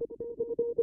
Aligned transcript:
Thank 0.00 0.79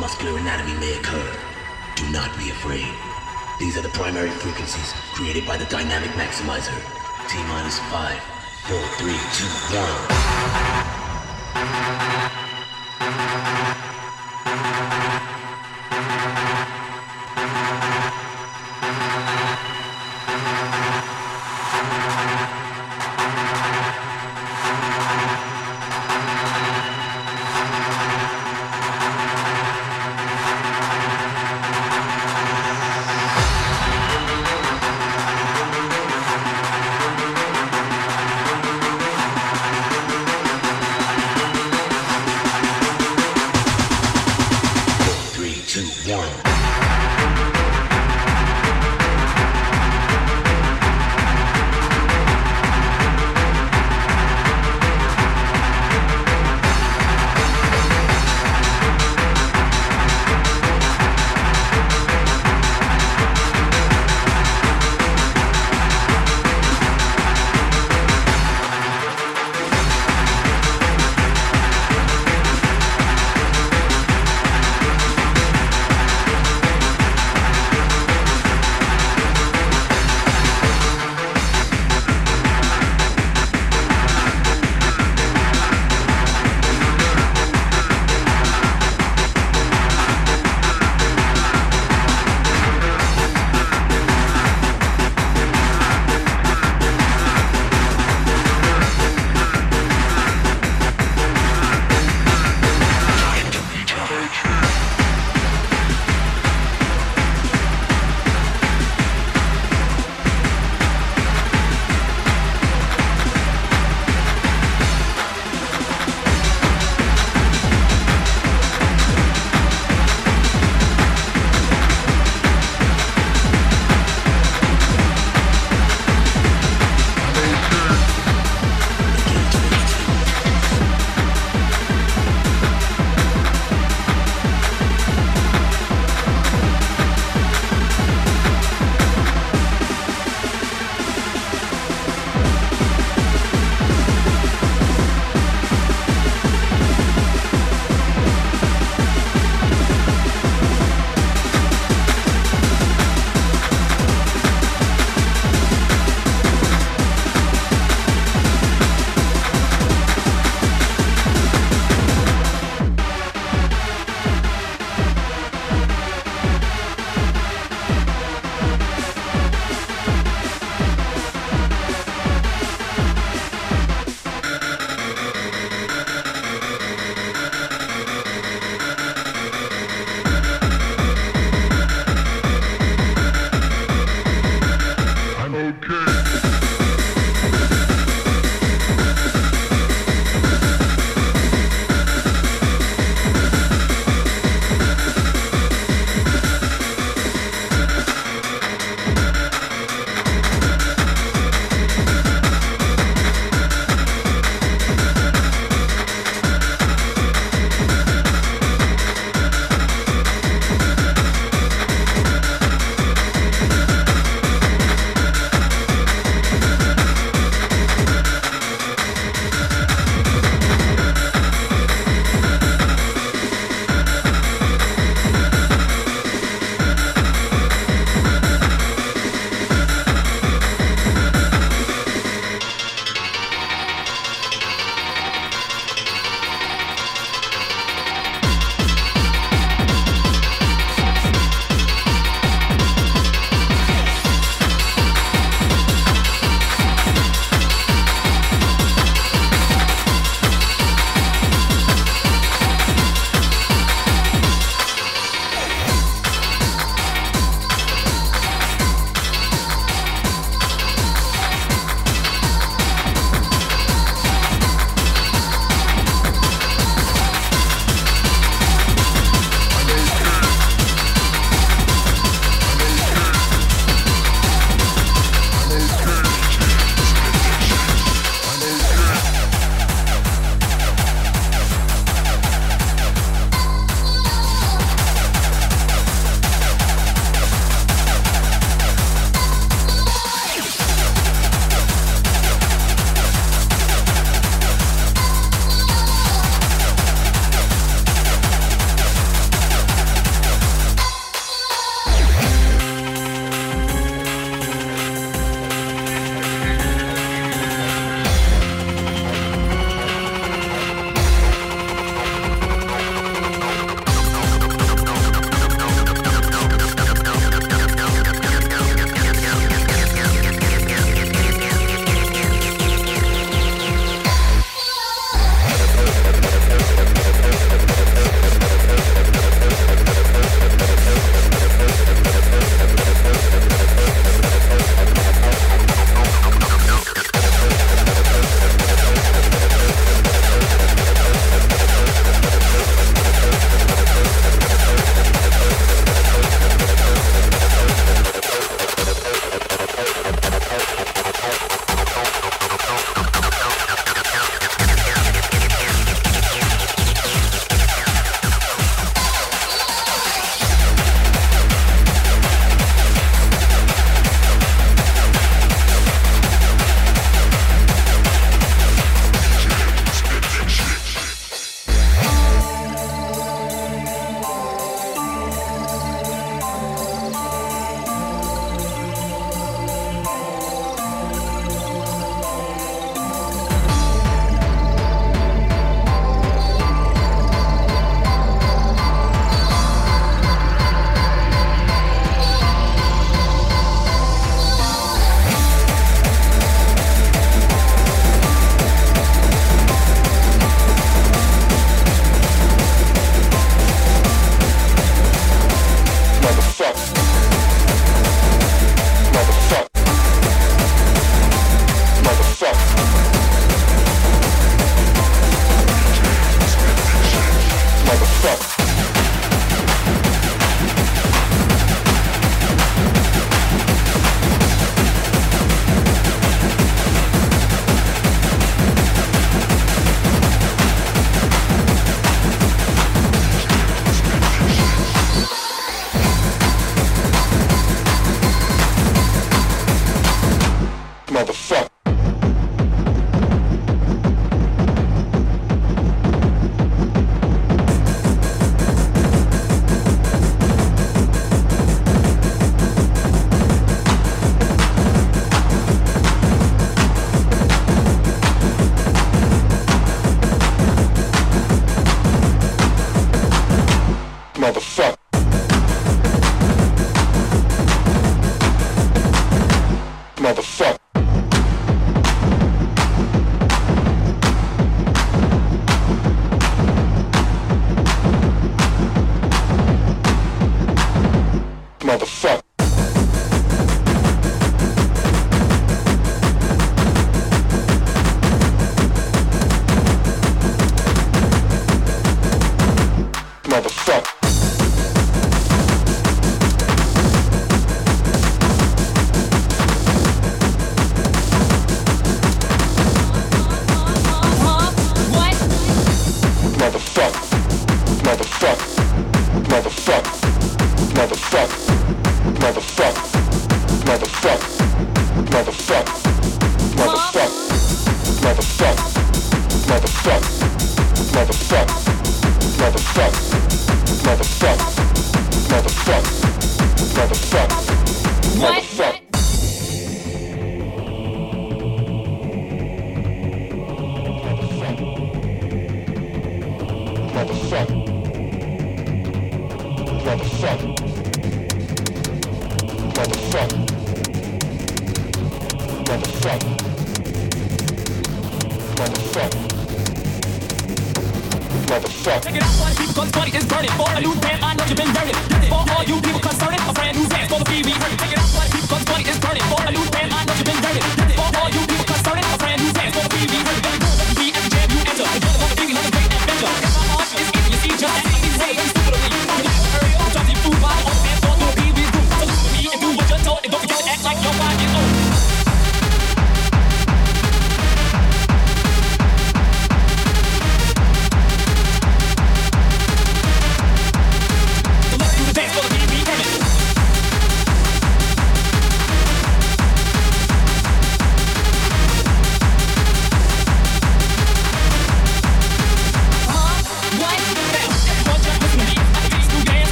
muscular 0.00 0.36
anatomy 0.38 0.72
may 0.80 0.98
occur. 0.98 1.30
Do 1.94 2.10
not 2.10 2.34
be 2.38 2.48
afraid. 2.48 2.88
These 3.58 3.76
are 3.76 3.82
the 3.82 3.90
primary 3.90 4.30
frequencies 4.30 4.94
created 5.12 5.46
by 5.46 5.58
the 5.58 5.66
dynamic 5.66 6.08
maximizer. 6.12 6.80
T 7.28 7.36
minus 7.44 7.78
five, 7.92 8.18
four, 8.64 8.80
three, 8.96 9.20
two, 9.36 9.44
one. 9.76 12.09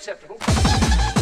Acceptable. 0.00 1.19